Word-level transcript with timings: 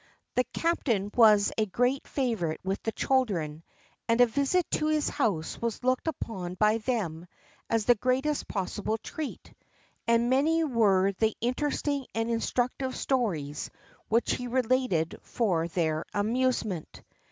The 0.33 0.45
captain 0.45 1.11
was 1.15 1.51
a 1.59 1.67
great 1.67 2.07
favourite 2.07 2.59
with 2.65 2.81
the 2.81 2.91
children, 2.91 3.61
and 4.09 4.19
a 4.19 4.25
visit 4.25 4.65
to 4.71 4.87
his 4.87 5.09
house 5.09 5.61
was 5.61 5.83
looked 5.83 6.07
upon 6.07 6.55
by 6.55 6.79
them 6.79 7.27
as 7.69 7.85
the 7.85 7.93
greatest 7.93 8.47
possible 8.47 8.97
treat, 8.97 9.53
and 10.07 10.27
many 10.27 10.63
were 10.63 11.11
the 11.11 11.37
interesting 11.39 12.07
and 12.15 12.31
instructive 12.31 12.95
stories 12.95 13.69
which 14.09 14.31
he 14.33 14.47
related 14.47 15.19
for 15.21 15.67
their 15.67 16.03
amusement. 16.15 17.03